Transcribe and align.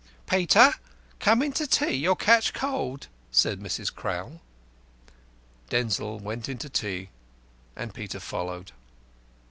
"Peter, 0.25 0.73
come 1.19 1.43
in 1.43 1.51
to 1.53 1.67
tea, 1.67 1.91
you'll 1.91 2.15
catch 2.15 2.55
cold," 2.55 3.05
said 3.29 3.59
Mrs. 3.59 3.93
Crowl. 3.93 4.41
Denzil 5.69 6.17
went 6.17 6.49
in 6.49 6.57
to 6.57 6.69
tea 6.69 7.11
and 7.75 7.93
Peter 7.93 8.19
followed. 8.19 8.71